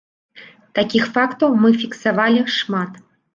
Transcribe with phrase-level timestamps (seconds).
[0.79, 2.99] Такіх фактаў мы фіксавалі шмат.